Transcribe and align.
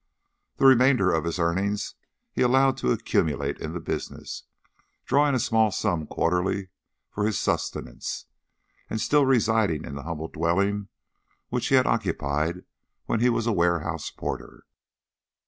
The 0.57 0.65
remainder 0.65 1.13
of 1.13 1.25
his 1.25 1.37
earnings 1.37 1.93
he 2.31 2.41
allowed 2.41 2.75
to 2.77 2.89
accumulate 2.91 3.59
in 3.59 3.73
the 3.73 3.79
business, 3.79 4.45
drawing 5.05 5.35
a 5.35 5.39
small 5.39 5.69
sum 5.69 6.07
quarterly 6.07 6.69
for 7.11 7.23
his 7.23 7.39
sustenance, 7.39 8.25
and 8.89 8.99
still 8.99 9.27
residing 9.27 9.85
in 9.85 9.93
the 9.93 10.01
humble 10.01 10.27
dwelling 10.29 10.87
which 11.49 11.67
he 11.67 11.75
had 11.75 11.85
occupied 11.85 12.65
when 13.05 13.19
he 13.19 13.29
was 13.29 13.45
a 13.45 13.53
warehouse 13.53 14.09
porter. 14.09 14.63